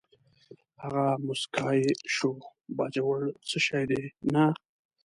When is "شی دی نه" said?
3.65-4.45